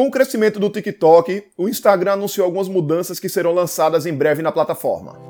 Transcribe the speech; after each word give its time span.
Com 0.00 0.06
o 0.06 0.10
crescimento 0.10 0.58
do 0.58 0.70
TikTok, 0.70 1.44
o 1.58 1.68
Instagram 1.68 2.14
anunciou 2.14 2.46
algumas 2.46 2.68
mudanças 2.68 3.20
que 3.20 3.28
serão 3.28 3.52
lançadas 3.52 4.06
em 4.06 4.14
breve 4.14 4.40
na 4.40 4.50
plataforma. 4.50 5.20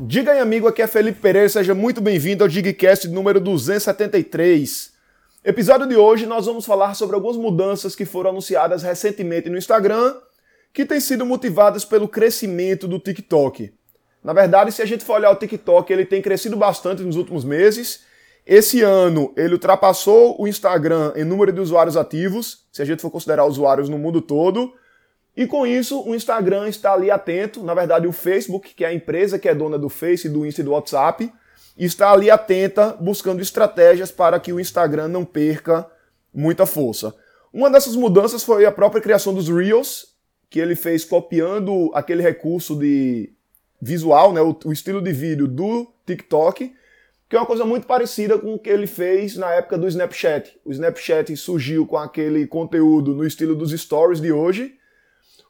Diga 0.00 0.32
aí, 0.32 0.40
amigo, 0.40 0.66
aqui 0.66 0.82
é 0.82 0.88
Felipe 0.88 1.20
Pereira, 1.20 1.48
seja 1.48 1.72
muito 1.72 2.00
bem-vindo 2.00 2.42
ao 2.42 2.48
Digcast 2.48 3.06
número 3.06 3.38
273. 3.38 4.92
Episódio 5.44 5.86
de 5.86 5.94
hoje 5.94 6.26
nós 6.26 6.46
vamos 6.46 6.66
falar 6.66 6.94
sobre 6.94 7.14
algumas 7.14 7.36
mudanças 7.36 7.94
que 7.94 8.04
foram 8.04 8.30
anunciadas 8.30 8.82
recentemente 8.82 9.48
no 9.48 9.56
Instagram, 9.56 10.16
que 10.72 10.84
têm 10.84 10.98
sido 10.98 11.24
motivadas 11.24 11.84
pelo 11.84 12.08
crescimento 12.08 12.88
do 12.88 12.98
TikTok. 12.98 13.72
Na 14.24 14.32
verdade, 14.32 14.72
se 14.72 14.80
a 14.80 14.86
gente 14.86 15.04
for 15.04 15.16
olhar 15.16 15.30
o 15.30 15.36
TikTok, 15.36 15.92
ele 15.92 16.06
tem 16.06 16.22
crescido 16.22 16.56
bastante 16.56 17.02
nos 17.02 17.14
últimos 17.14 17.44
meses. 17.44 18.00
Esse 18.46 18.80
ano 18.80 19.34
ele 19.36 19.52
ultrapassou 19.52 20.40
o 20.40 20.48
Instagram 20.48 21.12
em 21.14 21.24
número 21.24 21.52
de 21.52 21.60
usuários 21.60 21.94
ativos, 21.94 22.64
se 22.72 22.80
a 22.80 22.84
gente 22.86 23.02
for 23.02 23.10
considerar 23.10 23.44
usuários 23.44 23.90
no 23.90 23.98
mundo 23.98 24.22
todo. 24.22 24.72
E 25.36 25.46
com 25.46 25.66
isso, 25.66 26.02
o 26.08 26.14
Instagram 26.14 26.68
está 26.68 26.94
ali 26.94 27.10
atento. 27.10 27.62
Na 27.62 27.74
verdade, 27.74 28.06
o 28.06 28.12
Facebook, 28.12 28.72
que 28.72 28.84
é 28.84 28.88
a 28.88 28.94
empresa 28.94 29.38
que 29.38 29.48
é 29.48 29.54
dona 29.54 29.78
do 29.78 29.90
Face, 29.90 30.28
do 30.28 30.46
Insta 30.46 30.62
e 30.62 30.64
do 30.64 30.70
WhatsApp, 30.70 31.30
está 31.76 32.12
ali 32.12 32.30
atenta, 32.30 32.96
buscando 32.98 33.42
estratégias 33.42 34.10
para 34.10 34.40
que 34.40 34.52
o 34.52 34.60
Instagram 34.60 35.08
não 35.08 35.24
perca 35.24 35.86
muita 36.32 36.64
força. 36.64 37.14
Uma 37.52 37.70
dessas 37.70 37.94
mudanças 37.94 38.42
foi 38.42 38.64
a 38.64 38.72
própria 38.72 39.02
criação 39.02 39.34
dos 39.34 39.48
Reels, 39.48 40.14
que 40.48 40.60
ele 40.60 40.76
fez 40.76 41.04
copiando 41.04 41.90
aquele 41.94 42.22
recurso 42.22 42.76
de 42.76 43.32
visual, 43.84 44.32
né, 44.32 44.40
o, 44.40 44.56
o, 44.64 44.72
estilo 44.72 45.02
de 45.02 45.12
vídeo 45.12 45.46
do 45.46 45.86
TikTok, 46.06 46.72
que 47.28 47.36
é 47.36 47.38
uma 47.38 47.46
coisa 47.46 47.64
muito 47.64 47.86
parecida 47.86 48.38
com 48.38 48.54
o 48.54 48.58
que 48.58 48.70
ele 48.70 48.86
fez 48.86 49.36
na 49.36 49.50
época 49.52 49.76
do 49.76 49.86
Snapchat. 49.86 50.58
O 50.64 50.70
Snapchat 50.70 51.36
surgiu 51.36 51.86
com 51.86 51.98
aquele 51.98 52.46
conteúdo 52.46 53.14
no 53.14 53.26
estilo 53.26 53.54
dos 53.54 53.72
stories 53.72 54.20
de 54.20 54.32
hoje. 54.32 54.74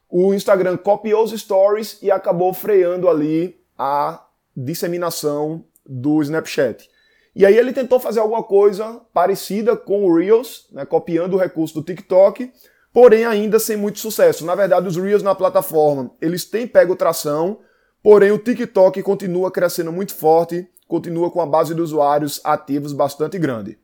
O 0.09 0.35
Instagram 0.35 0.77
copiou 0.77 1.25
os 1.25 1.31
stories 1.31 1.99
e 2.03 2.11
acabou 2.11 2.53
freando 2.53 3.09
ali 3.09 3.61
a 3.79 4.25
disseminação 4.57 5.65
do 5.87 6.21
Snapchat. 6.23 6.89
E 7.37 7.45
aí 7.45 7.57
ele 7.57 7.73
tentou 7.73 8.01
fazer 8.01 8.21
alguma 8.21 8.43
coisa 8.43 9.01
parecida 9.13 9.77
com 9.77 10.05
o 10.05 10.17
Reels, 10.17 10.69
né, 10.73 10.85
copiando 10.85 11.35
o 11.35 11.39
recurso 11.39 11.75
do 11.75 11.83
TikTok, 11.83 12.51
porém 12.93 13.25
ainda 13.25 13.59
sem 13.59 13.77
muito 13.77 13.99
sucesso. 13.99 14.45
Na 14.45 14.55
verdade, 14.55 14.87
os 14.87 14.97
Reels 14.97 15.23
na 15.23 15.35
plataforma, 15.35 16.13
eles 16.21 16.45
têm 16.45 16.67
pego 16.67 16.95
tração, 16.95 17.61
Porém, 18.05 18.31
o 18.31 18.39
TikTok 18.39 19.03
continua 19.03 19.51
crescendo 19.51 19.91
muito 19.91 20.15
forte, 20.15 20.69
continua 20.87 21.31
com 21.31 21.41
a 21.41 21.47
base 21.47 21.75
de 21.75 21.81
usuários 21.81 22.39
ativos 22.45 22.93
bastante 22.93 23.39
grande. 23.39 23.79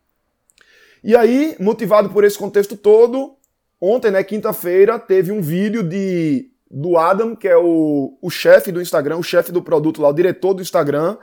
E 1.03 1.17
aí, 1.17 1.57
motivado 1.59 2.11
por 2.11 2.23
esse 2.23 2.37
contexto 2.37 2.77
todo, 2.77 3.35
ontem, 3.81 4.11
né, 4.11 4.23
quinta-feira, 4.23 4.99
teve 4.99 5.33
um 5.33 5.41
vídeo 5.41 5.83
de 5.83 6.51
do 6.71 6.99
Adam, 6.99 7.35
que 7.35 7.49
é 7.49 7.57
o, 7.57 8.19
o 8.21 8.29
chefe 8.29 8.71
do 8.71 8.83
Instagram, 8.83 9.17
o 9.17 9.23
chefe 9.23 9.51
do 9.51 9.63
produto 9.63 10.03
lá, 10.03 10.11
o 10.11 10.13
diretor 10.13 10.53
do 10.53 10.61
Instagram, 10.61 11.17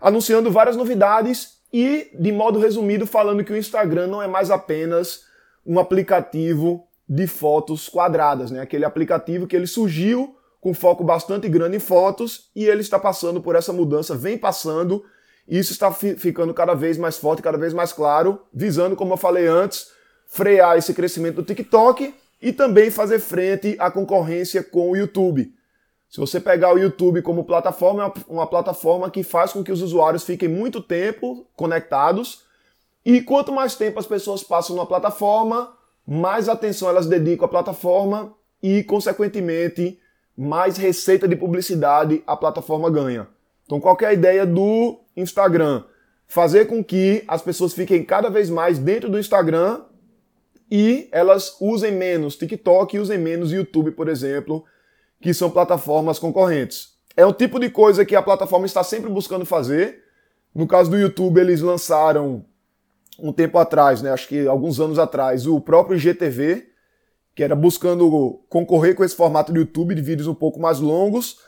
anunciando 0.00 0.50
várias 0.50 0.76
novidades 0.76 1.60
e, 1.72 2.10
de 2.12 2.32
modo 2.32 2.58
resumido, 2.58 3.06
falando 3.06 3.44
que 3.44 3.52
o 3.52 3.56
Instagram 3.56 4.08
não 4.08 4.20
é 4.20 4.26
mais 4.26 4.50
apenas 4.50 5.22
um 5.64 5.78
aplicativo 5.78 6.88
de 7.08 7.28
fotos 7.28 7.88
quadradas, 7.88 8.50
né? 8.50 8.60
Aquele 8.60 8.84
aplicativo 8.84 9.46
que 9.46 9.54
ele 9.54 9.68
surgiu 9.68 10.36
com 10.62 10.72
foco 10.72 11.02
bastante 11.02 11.48
grande 11.48 11.76
em 11.76 11.80
fotos 11.80 12.48
e 12.54 12.64
ele 12.64 12.82
está 12.82 12.96
passando 12.96 13.42
por 13.42 13.56
essa 13.56 13.72
mudança, 13.72 14.14
vem 14.14 14.38
passando, 14.38 15.04
e 15.46 15.58
isso 15.58 15.72
está 15.72 15.90
fi 15.90 16.14
ficando 16.14 16.54
cada 16.54 16.72
vez 16.72 16.96
mais 16.96 17.16
forte, 17.16 17.42
cada 17.42 17.58
vez 17.58 17.74
mais 17.74 17.92
claro, 17.92 18.40
visando, 18.54 18.94
como 18.94 19.14
eu 19.14 19.16
falei 19.16 19.48
antes, 19.48 19.88
frear 20.28 20.78
esse 20.78 20.94
crescimento 20.94 21.34
do 21.34 21.42
TikTok 21.42 22.14
e 22.40 22.52
também 22.52 22.92
fazer 22.92 23.18
frente 23.18 23.74
à 23.76 23.90
concorrência 23.90 24.62
com 24.62 24.88
o 24.88 24.96
YouTube. 24.96 25.52
Se 26.08 26.20
você 26.20 26.38
pegar 26.38 26.72
o 26.72 26.78
YouTube 26.78 27.22
como 27.22 27.42
plataforma, 27.42 28.04
é 28.04 28.12
uma 28.28 28.46
plataforma 28.46 29.10
que 29.10 29.24
faz 29.24 29.52
com 29.52 29.64
que 29.64 29.72
os 29.72 29.82
usuários 29.82 30.22
fiquem 30.22 30.48
muito 30.48 30.80
tempo 30.80 31.44
conectados 31.56 32.44
e 33.04 33.20
quanto 33.20 33.50
mais 33.50 33.74
tempo 33.74 33.98
as 33.98 34.06
pessoas 34.06 34.44
passam 34.44 34.76
na 34.76 34.86
plataforma, 34.86 35.72
mais 36.06 36.48
atenção 36.48 36.88
elas 36.88 37.06
dedicam 37.06 37.46
à 37.46 37.48
plataforma 37.48 38.32
e, 38.62 38.84
consequentemente, 38.84 39.98
mais 40.36 40.76
receita 40.76 41.28
de 41.28 41.36
publicidade 41.36 42.22
a 42.26 42.36
plataforma 42.36 42.90
ganha. 42.90 43.28
Então, 43.64 43.80
qual 43.80 43.96
é 44.00 44.06
a 44.06 44.12
ideia 44.12 44.46
do 44.46 45.00
Instagram? 45.16 45.84
Fazer 46.26 46.66
com 46.66 46.82
que 46.82 47.24
as 47.28 47.42
pessoas 47.42 47.74
fiquem 47.74 48.04
cada 48.04 48.28
vez 48.30 48.48
mais 48.48 48.78
dentro 48.78 49.10
do 49.10 49.18
Instagram 49.18 49.82
e 50.70 51.08
elas 51.12 51.56
usem 51.60 51.92
menos 51.92 52.36
TikTok 52.36 52.96
e 52.96 52.98
usem 52.98 53.18
menos 53.18 53.52
YouTube, 53.52 53.90
por 53.90 54.08
exemplo, 54.08 54.64
que 55.20 55.34
são 55.34 55.50
plataformas 55.50 56.18
concorrentes. 56.18 56.94
É 57.14 57.26
um 57.26 57.32
tipo 57.32 57.60
de 57.60 57.68
coisa 57.68 58.04
que 58.04 58.16
a 58.16 58.22
plataforma 58.22 58.64
está 58.64 58.82
sempre 58.82 59.10
buscando 59.10 59.44
fazer. 59.44 60.02
No 60.54 60.66
caso 60.66 60.90
do 60.90 60.98
YouTube, 60.98 61.38
eles 61.38 61.60
lançaram 61.60 62.44
um 63.18 63.32
tempo 63.32 63.58
atrás, 63.58 64.00
né, 64.00 64.10
acho 64.10 64.26
que 64.26 64.46
alguns 64.46 64.80
anos 64.80 64.98
atrás, 64.98 65.46
o 65.46 65.60
próprio 65.60 65.96
IGTV, 65.96 66.71
que 67.34 67.42
era 67.42 67.54
buscando 67.54 68.40
concorrer 68.48 68.94
com 68.94 69.04
esse 69.04 69.16
formato 69.16 69.52
do 69.52 69.58
YouTube 69.58 69.94
de 69.94 70.02
vídeos 70.02 70.28
um 70.28 70.34
pouco 70.34 70.60
mais 70.60 70.80
longos. 70.80 71.38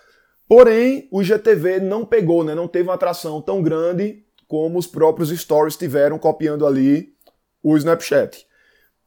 Porém, 0.49 1.09
o 1.11 1.23
IGTV 1.23 1.81
não 1.81 2.05
pegou, 2.05 2.45
né? 2.45 2.55
não 2.55 2.69
teve 2.69 2.89
uma 2.89 2.95
atração 2.95 3.41
tão 3.41 3.63
grande 3.63 4.25
como 4.47 4.79
os 4.79 4.87
próprios 4.87 5.31
stories 5.31 5.77
tiveram 5.77 6.19
copiando 6.19 6.67
ali 6.67 7.15
o 7.63 7.77
Snapchat. 7.77 8.47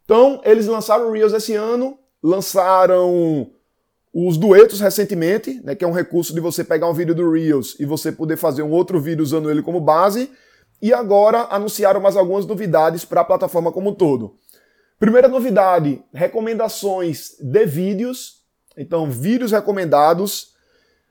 Então, 0.03 0.41
eles 0.43 0.67
lançaram 0.67 1.09
o 1.09 1.11
Reels 1.11 1.33
esse 1.33 1.53
ano, 1.53 1.97
lançaram 2.23 3.51
os 4.13 4.37
duetos 4.37 4.79
recentemente, 4.79 5.61
né, 5.63 5.75
que 5.75 5.83
é 5.83 5.87
um 5.87 5.91
recurso 5.91 6.33
de 6.33 6.39
você 6.39 6.63
pegar 6.63 6.89
um 6.89 6.93
vídeo 6.93 7.13
do 7.13 7.29
Reels 7.29 7.75
e 7.79 7.85
você 7.85 8.11
poder 8.11 8.35
fazer 8.35 8.63
um 8.63 8.71
outro 8.71 8.99
vídeo 8.99 9.21
usando 9.21 9.51
ele 9.51 9.61
como 9.61 9.79
base. 9.79 10.31
E 10.81 10.93
agora 10.93 11.47
anunciaram 11.49 11.99
mais 11.99 12.15
algumas 12.15 12.45
novidades 12.45 13.03
para 13.03 13.21
a 13.21 13.25
plataforma 13.25 13.71
como 13.71 13.89
um 13.91 13.93
todo. 13.93 14.35
Primeira 14.99 15.27
novidade: 15.27 16.01
recomendações 16.13 17.35
de 17.39 17.65
vídeos. 17.65 18.43
Então, 18.75 19.09
vídeos 19.09 19.51
recomendados. 19.51 20.55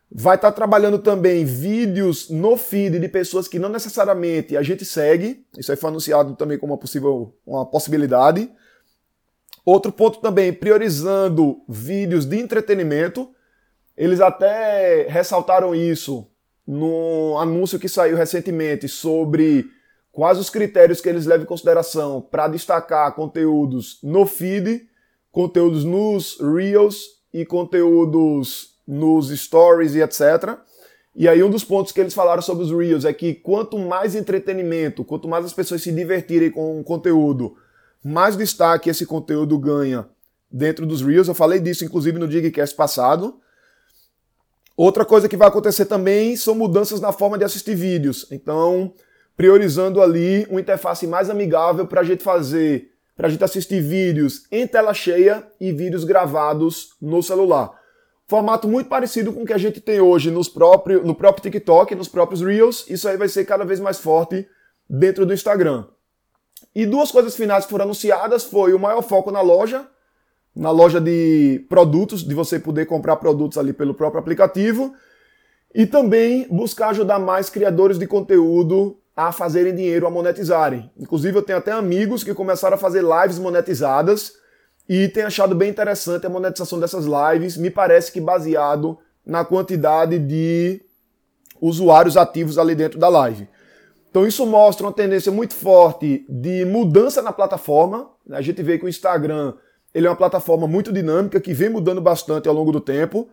Vai 0.09 0.37
estar 0.37 0.53
tá 0.53 0.57
trabalhando 0.57 1.01
também 1.01 1.45
vídeos 1.45 2.31
no 2.31 2.57
feed 2.57 3.01
de 3.01 3.09
pessoas 3.09 3.49
que 3.49 3.59
não 3.59 3.69
necessariamente 3.69 4.57
a 4.57 4.63
gente 4.63 4.85
segue. 4.85 5.45
Isso 5.59 5.73
aí 5.73 5.77
foi 5.77 5.91
anunciado 5.91 6.37
também 6.37 6.57
como 6.59 6.73
uma 6.73 6.79
possível 6.79 7.35
uma 7.45 7.67
possibilidade. 7.67 8.49
Outro 9.65 9.91
ponto 9.91 10.21
também, 10.21 10.53
priorizando 10.53 11.61
vídeos 11.69 12.25
de 12.25 12.39
entretenimento. 12.39 13.29
Eles 13.97 14.21
até 14.21 15.09
ressaltaram 15.09 15.75
isso 15.75 16.31
no 16.65 17.37
anúncio 17.39 17.79
que 17.79 17.89
saiu 17.89 18.17
recentemente 18.17 18.89
sobre 18.89 19.69
quais 20.17 20.39
os 20.39 20.49
critérios 20.49 20.99
que 20.99 21.11
eles 21.11 21.27
levam 21.27 21.45
em 21.45 21.47
consideração 21.47 22.23
para 22.23 22.49
destacar 22.49 23.15
conteúdos 23.15 23.99
no 24.03 24.25
feed, 24.25 24.89
conteúdos 25.31 25.85
nos 25.85 26.39
Reels 26.41 27.21
e 27.35 27.45
conteúdos 27.45 28.79
nos 28.89 29.29
Stories 29.29 29.95
e 29.95 30.01
etc. 30.01 30.57
E 31.15 31.29
aí 31.29 31.43
um 31.43 31.51
dos 31.51 31.63
pontos 31.65 31.93
que 31.93 32.01
eles 32.01 32.15
falaram 32.15 32.41
sobre 32.41 32.65
os 32.65 32.71
Reels 32.71 33.05
é 33.05 33.13
que 33.13 33.35
quanto 33.35 33.79
mais 33.79 34.15
entretenimento, 34.15 35.05
quanto 35.05 35.29
mais 35.29 35.45
as 35.45 35.53
pessoas 35.53 35.83
se 35.83 35.93
divertirem 35.93 36.51
com 36.51 36.81
o 36.81 36.83
conteúdo, 36.83 37.55
mais 38.03 38.39
destaque 38.39 38.89
esse 38.89 39.05
conteúdo 39.05 39.59
ganha 39.59 40.09
dentro 40.51 40.87
dos 40.87 41.03
Reels. 41.03 41.29
Eu 41.29 41.35
falei 41.35 41.61
disso 41.61 41.85
inclusive 41.85 42.19
no 42.19 42.27
Digcast 42.27 42.75
passado. 42.75 43.39
Outra 44.75 45.05
coisa 45.05 45.29
que 45.29 45.37
vai 45.37 45.49
acontecer 45.49 45.85
também 45.85 46.37
são 46.37 46.55
mudanças 46.55 47.03
na 47.03 47.13
forma 47.13 47.37
de 47.37 47.45
assistir 47.45 47.75
vídeos. 47.75 48.27
Então, 48.31 48.95
priorizando 49.37 50.01
ali 50.01 50.47
uma 50.49 50.61
interface 50.61 51.07
mais 51.07 51.29
amigável 51.29 51.87
para 51.87 52.01
a 52.01 52.05
gente 52.05 52.23
fazer, 52.23 52.91
para 53.15 53.27
a 53.27 53.31
gente 53.31 53.45
assistir 53.45 53.81
vídeos 53.83 54.47
em 54.51 54.67
tela 54.67 54.95
cheia 54.95 55.47
e 55.61 55.73
vídeos 55.73 56.05
gravados 56.05 56.97
no 57.01 57.23
celular. 57.23 57.71
Formato 58.27 58.67
muito 58.67 58.89
parecido 58.89 59.33
com 59.33 59.43
o 59.43 59.47
que 59.47 59.53
a 59.53 59.59
gente 59.59 59.81
tem 59.81 60.01
hoje 60.01 60.31
nos 60.31 60.49
próprio, 60.49 61.05
no 61.05 61.15
próprio 61.15 61.43
TikTok, 61.43 61.95
nos 61.95 62.09
próprios 62.09 62.41
Reels. 62.41 62.85
Isso 62.89 63.07
aí 63.09 63.17
vai 63.17 63.29
ser 63.29 63.45
cada 63.45 63.65
vez 63.65 63.79
mais 63.79 63.99
forte 63.99 64.49
dentro 64.89 65.25
do 65.25 65.33
Instagram. 65.33 65.85
E 66.75 66.85
duas 66.85 67.13
coisas 67.13 67.37
finais 67.37 67.65
que 67.65 67.71
foram 67.71 67.85
anunciadas 67.85 68.45
foi 68.45 68.75
o 68.75 68.79
maior 68.79 69.03
foco 69.03 69.31
na 69.31 69.41
loja, 69.41 69.87
na 70.55 70.71
loja 70.71 71.01
de 71.01 71.65
produtos, 71.69 72.25
de 72.25 72.35
você 72.35 72.59
poder 72.59 72.87
comprar 72.87 73.17
produtos 73.17 73.59
ali 73.59 73.73
pelo 73.73 73.95
próprio 73.95 74.21
aplicativo, 74.21 74.95
e 75.75 75.87
também 75.87 76.49
buscar 76.49 76.89
ajudar 76.89 77.19
mais 77.19 77.49
criadores 77.49 77.99
de 77.99 78.07
conteúdo 78.07 78.99
a 79.17 79.33
fazerem 79.33 79.75
dinheiro, 79.75 80.07
a 80.07 80.11
monetizarem. 80.11 80.91
Inclusive, 80.99 81.39
eu 81.39 81.43
tenho 81.43 81.59
até 81.59 81.73
amigos 81.73 82.23
que 82.23 82.35
começaram 82.35 82.75
a 82.75 82.79
fazer 82.79 83.03
lives 83.03 83.39
monetizadas 83.39 84.35
e 84.87 85.09
tenho 85.09 85.27
achado 85.27 85.55
bem 85.55 85.71
interessante 85.71 86.27
a 86.27 86.29
monetização 86.29 86.79
dessas 86.79 87.07
lives. 87.07 87.57
Me 87.57 87.71
parece 87.71 88.13
que 88.13 88.21
baseado 88.21 88.99
na 89.25 89.45
quantidade 89.45 90.19
de 90.19 90.83
usuários 91.61 92.17
ativos 92.17 92.59
ali 92.59 92.75
dentro 92.75 92.99
da 92.99 93.09
live. 93.09 93.49
Então 94.11 94.27
isso 94.27 94.47
mostra 94.47 94.87
uma 94.87 94.93
tendência 94.93 95.33
muito 95.33 95.55
forte 95.55 96.25
de 96.29 96.65
mudança 96.67 97.23
na 97.23 97.33
plataforma. 97.33 98.11
A 98.31 98.43
gente 98.43 98.63
vê 98.63 98.79
que 98.79 98.85
o 98.85 98.89
Instagram 98.89 99.55
ele 99.95 100.07
é 100.07 100.11
uma 100.11 100.17
plataforma 100.17 100.69
muito 100.69 100.93
dinâmica 100.93 101.41
que 101.41 101.55
vem 101.55 101.71
mudando 101.71 102.03
bastante 102.03 102.47
ao 102.47 102.55
longo 102.55 102.71
do 102.71 102.81
tempo. 102.81 103.29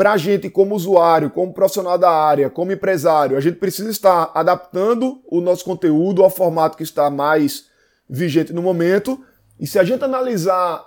Para 0.00 0.12
a 0.12 0.16
gente, 0.16 0.48
como 0.48 0.74
usuário, 0.74 1.28
como 1.28 1.52
profissional 1.52 1.98
da 1.98 2.10
área, 2.10 2.48
como 2.48 2.72
empresário, 2.72 3.36
a 3.36 3.40
gente 3.42 3.58
precisa 3.58 3.90
estar 3.90 4.32
adaptando 4.34 5.20
o 5.26 5.42
nosso 5.42 5.62
conteúdo 5.62 6.22
ao 6.22 6.30
formato 6.30 6.74
que 6.74 6.82
está 6.82 7.10
mais 7.10 7.66
vigente 8.08 8.50
no 8.50 8.62
momento. 8.62 9.22
E 9.58 9.66
se 9.66 9.78
a 9.78 9.84
gente 9.84 10.02
analisar 10.02 10.82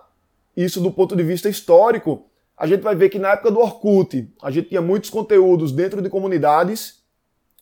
isso 0.57 0.81
do 0.81 0.89
ponto 0.92 1.15
de 1.15 1.21
vista 1.21 1.48
histórico, 1.48 2.25
a 2.57 2.65
gente 2.65 2.81
vai 2.81 2.95
ver 2.95 3.10
que 3.10 3.19
na 3.19 3.33
época 3.33 3.51
do 3.51 3.60
Orkut, 3.60 4.33
a 4.42 4.50
gente 4.50 4.69
tinha 4.69 4.81
muitos 4.81 5.12
conteúdos 5.12 5.71
dentro 5.71 6.01
de 6.01 6.10
comunidades. 6.10 7.04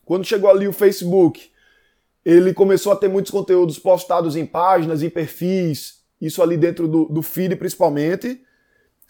Quando 0.06 0.24
chegou 0.24 0.50
ali 0.50 0.70
o 0.70 0.74
Facebook, 0.74 1.52
ele 2.24 2.54
começou 2.54 2.94
a 2.94 2.96
ter 2.96 3.10
muitos 3.10 3.30
conteúdos 3.30 3.78
postados 3.78 4.38
em 4.38 4.46
páginas, 4.46 5.04
em 5.04 5.10
perfis, 5.10 5.96
isso 6.22 6.42
ali 6.42 6.56
dentro 6.56 6.88
do, 6.88 7.08
do 7.08 7.22
feed 7.22 7.58
principalmente, 7.58 8.42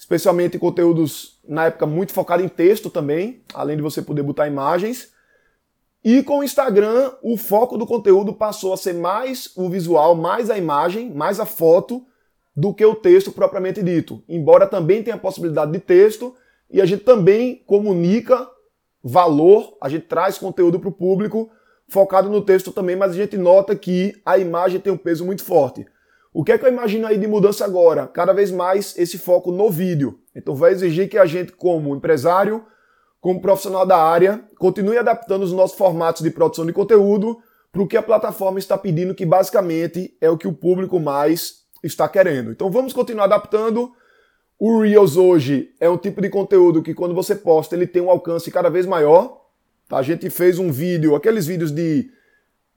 especialmente 0.01 0.57
conteúdos 0.57 1.39
na 1.47 1.65
época 1.65 1.85
muito 1.85 2.11
focado 2.11 2.41
em 2.41 2.49
texto 2.49 2.89
também, 2.89 3.43
além 3.53 3.77
de 3.77 3.83
você 3.83 4.01
poder 4.01 4.23
botar 4.23 4.47
imagens. 4.47 5.11
E 6.03 6.23
com 6.23 6.39
o 6.39 6.43
Instagram, 6.43 7.11
o 7.21 7.37
foco 7.37 7.77
do 7.77 7.85
conteúdo 7.85 8.33
passou 8.33 8.73
a 8.73 8.77
ser 8.77 8.95
mais 8.95 9.55
o 9.55 9.69
visual, 9.69 10.15
mais 10.15 10.49
a 10.49 10.57
imagem, 10.57 11.11
mais 11.13 11.39
a 11.39 11.45
foto, 11.45 12.03
do 12.55 12.73
que 12.73 12.83
o 12.83 12.95
texto 12.95 13.31
propriamente 13.31 13.83
dito. 13.83 14.23
Embora 14.27 14.65
também 14.65 15.03
tenha 15.03 15.15
a 15.15 15.19
possibilidade 15.19 15.71
de 15.71 15.79
texto, 15.79 16.33
e 16.67 16.81
a 16.81 16.85
gente 16.85 17.03
também 17.03 17.63
comunica 17.67 18.49
valor, 19.03 19.77
a 19.79 19.87
gente 19.87 20.07
traz 20.07 20.35
conteúdo 20.35 20.79
para 20.79 20.89
o 20.89 20.91
público 20.91 21.51
focado 21.87 22.27
no 22.27 22.41
texto 22.41 22.71
também, 22.71 22.95
mas 22.95 23.11
a 23.11 23.15
gente 23.15 23.37
nota 23.37 23.75
que 23.75 24.19
a 24.25 24.39
imagem 24.39 24.79
tem 24.79 24.91
um 24.91 24.97
peso 24.97 25.23
muito 25.23 25.43
forte. 25.43 25.85
O 26.33 26.45
que 26.45 26.53
é 26.53 26.57
que 26.57 26.65
eu 26.65 26.71
imagino 26.71 27.05
aí 27.05 27.17
de 27.17 27.27
mudança 27.27 27.65
agora? 27.65 28.07
Cada 28.07 28.31
vez 28.31 28.51
mais 28.51 28.97
esse 28.97 29.17
foco 29.17 29.51
no 29.51 29.69
vídeo. 29.69 30.19
Então 30.33 30.55
vai 30.55 30.71
exigir 30.71 31.09
que 31.09 31.17
a 31.17 31.25
gente, 31.25 31.51
como 31.51 31.93
empresário, 31.93 32.63
como 33.19 33.41
profissional 33.41 33.85
da 33.85 33.97
área, 33.97 34.41
continue 34.57 34.97
adaptando 34.97 35.43
os 35.43 35.51
nossos 35.51 35.77
formatos 35.77 36.21
de 36.21 36.31
produção 36.31 36.65
de 36.65 36.71
conteúdo 36.71 37.37
para 37.69 37.81
o 37.81 37.87
que 37.87 37.97
a 37.97 38.01
plataforma 38.01 38.59
está 38.59 38.77
pedindo, 38.77 39.13
que 39.13 39.25
basicamente 39.25 40.15
é 40.21 40.29
o 40.29 40.37
que 40.37 40.47
o 40.47 40.53
público 40.53 40.99
mais 41.01 41.65
está 41.83 42.07
querendo. 42.07 42.51
Então 42.51 42.71
vamos 42.71 42.93
continuar 42.93 43.25
adaptando. 43.25 43.91
O 44.57 44.79
Reels 44.79 45.17
hoje 45.17 45.73
é 45.81 45.89
um 45.89 45.97
tipo 45.97 46.21
de 46.21 46.29
conteúdo 46.29 46.81
que 46.81 46.93
quando 46.93 47.13
você 47.13 47.35
posta 47.35 47.75
ele 47.75 47.87
tem 47.87 48.01
um 48.01 48.09
alcance 48.09 48.49
cada 48.49 48.69
vez 48.69 48.85
maior. 48.85 49.41
A 49.89 50.01
gente 50.01 50.29
fez 50.29 50.59
um 50.59 50.71
vídeo, 50.71 51.13
aqueles 51.13 51.45
vídeos 51.45 51.71
de, 51.71 52.09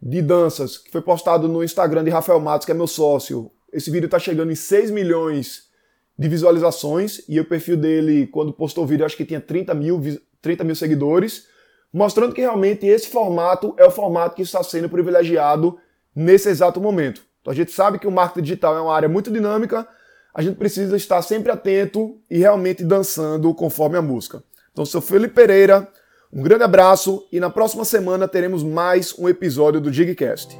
de 0.04 0.20
danças, 0.20 0.76
que 0.76 0.90
foi 0.90 1.00
postado 1.00 1.48
no 1.48 1.64
Instagram 1.64 2.04
de 2.04 2.10
Rafael 2.10 2.38
Matos, 2.38 2.66
que 2.66 2.72
é 2.72 2.74
meu 2.74 2.86
sócio. 2.86 3.50
Esse 3.72 3.90
vídeo 3.90 4.04
está 4.04 4.18
chegando 4.18 4.52
em 4.52 4.54
6 4.54 4.90
milhões 4.90 5.70
de 6.18 6.28
visualizações 6.28 7.22
e 7.26 7.40
o 7.40 7.44
perfil 7.44 7.78
dele, 7.78 8.26
quando 8.26 8.52
postou 8.52 8.84
o 8.84 8.86
vídeo, 8.86 9.06
acho 9.06 9.16
que 9.16 9.24
tinha 9.24 9.40
30 9.40 9.72
mil, 9.72 10.00
30 10.42 10.62
mil 10.62 10.76
seguidores, 10.76 11.46
mostrando 11.90 12.34
que 12.34 12.42
realmente 12.42 12.86
esse 12.86 13.08
formato 13.08 13.74
é 13.78 13.86
o 13.86 13.90
formato 13.90 14.36
que 14.36 14.42
está 14.42 14.62
sendo 14.62 14.90
privilegiado 14.90 15.78
nesse 16.14 16.50
exato 16.50 16.78
momento. 16.80 17.22
Então 17.40 17.52
a 17.52 17.56
gente 17.56 17.72
sabe 17.72 17.98
que 17.98 18.06
o 18.06 18.12
marketing 18.12 18.42
digital 18.42 18.76
é 18.76 18.80
uma 18.82 18.94
área 18.94 19.08
muito 19.08 19.30
dinâmica, 19.30 19.88
a 20.34 20.42
gente 20.42 20.56
precisa 20.56 20.96
estar 20.96 21.22
sempre 21.22 21.50
atento 21.50 22.20
e 22.30 22.38
realmente 22.38 22.84
dançando 22.84 23.54
conforme 23.54 23.96
a 23.96 24.02
música. 24.02 24.42
Então, 24.72 24.84
sou 24.84 25.00
Felipe 25.00 25.34
Pereira, 25.34 25.88
um 26.34 26.42
grande 26.42 26.64
abraço 26.64 27.24
e 27.30 27.38
na 27.38 27.48
próxima 27.48 27.84
semana 27.84 28.26
teremos 28.26 28.64
mais 28.64 29.16
um 29.16 29.28
episódio 29.28 29.80
do 29.80 29.88
Digcast. 29.88 30.58